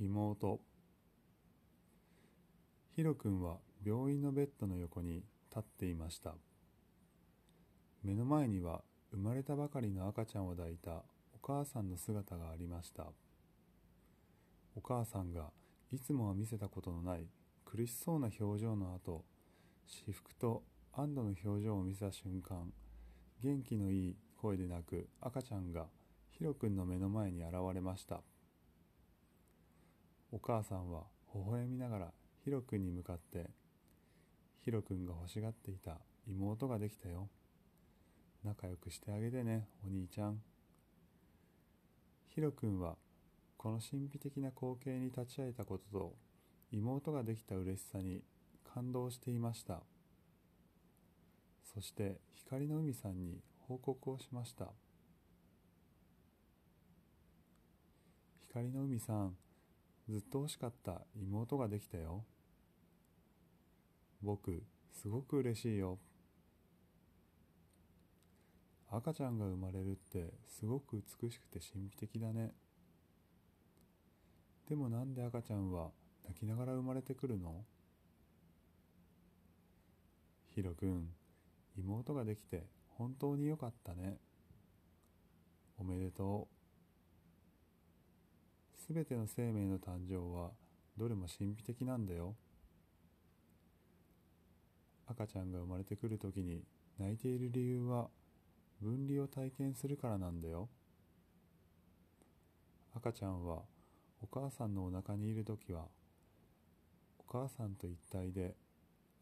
[0.00, 0.60] 妹。
[2.96, 6.34] ヒロ君は病院のベッドの横に立っていました。
[8.02, 13.06] 目の前には生まれたばかりの赤ちゃんを抱いたお母さんの姿がありました。
[14.74, 15.50] お母さんが
[15.92, 17.28] いつもは見せたことのない
[17.64, 19.24] 苦しそうな表情の後
[19.86, 22.72] 至福と安堵の表情を見せた瞬間
[23.40, 25.86] 元気のいい声で泣く赤ちゃんが
[26.30, 28.22] ヒロ君の目の前に現れました。
[30.34, 33.50] お母さんは微笑みながらヒロ君に向かって
[34.64, 37.28] ヒロ君が欲しがっていた妹ができたよ。
[38.42, 40.40] 仲良くしてあげてねお兄ちゃん。
[42.34, 42.96] ヒロ君は
[43.56, 46.16] この神秘的な光景に立ち会えたことと
[46.72, 48.20] 妹ができた嬉しさに
[48.74, 49.82] 感動していました。
[51.72, 54.72] そして光の海さんに報告をしました。
[58.40, 59.36] 光の海さん
[60.08, 62.24] ずっと欲しかった妹ができたよ。
[64.22, 65.98] 僕すごく嬉しいよ。
[68.90, 72.52] 赤ちゃんが生まれるってすごく美しくて神秘的だね。
[74.68, 75.90] でもなんで赤ちゃんは
[76.26, 77.64] 泣きながら生まれてくるの？
[80.54, 81.08] ヒロ君
[81.76, 84.18] 妹ができて本当によかったね。
[85.76, 86.63] おめでとう。
[88.86, 90.50] すべての生命の誕生は
[90.98, 92.34] どれも神秘的なんだよ。
[95.06, 96.62] 赤ちゃんが生まれてくるときに
[96.98, 98.08] 泣いている理由は
[98.82, 100.68] 分離を体験するからなんだよ。
[102.94, 103.62] 赤ちゃんは
[104.20, 105.86] お母さんのお腹にいるときは
[107.26, 108.54] お母さんと一体で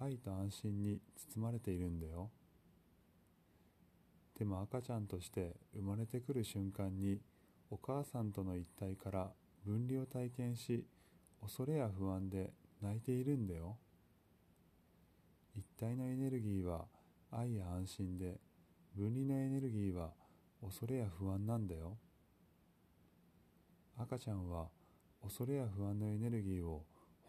[0.00, 1.00] 愛と安心に
[1.34, 2.30] 包まれているんだよ。
[4.38, 7.20] でも赤ちゃんとして生まれてくる瞬間に
[7.70, 9.30] お母さんとの一体から
[9.66, 10.84] 分離を体験し
[11.40, 13.76] 恐れや不安で泣いているんだよ。
[15.56, 16.86] 一体のエネルギーは
[17.30, 18.38] 愛や安心で
[18.96, 20.10] 分離のエネルギーは
[20.62, 21.96] 恐れや不安なんだよ。
[23.98, 24.68] 赤ちゃんは
[25.22, 26.84] 恐れや不安のエネルギーを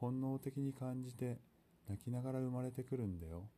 [0.00, 1.38] 本能的に感じて
[1.88, 3.48] 泣きながら生まれてくるんだよ。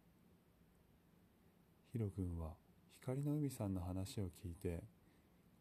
[1.91, 2.51] ヒロ君は
[2.93, 4.83] 光の海さんの話を聞いて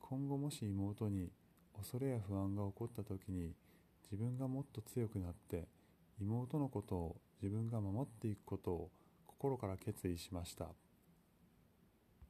[0.01, 1.31] 今後もし妹に
[1.77, 3.53] 恐れや不安が起こった時に
[4.11, 5.67] 自分がもっと強くなって
[6.19, 8.89] 妹のことを自分が守っていくことを
[9.25, 10.67] 心から決意しました。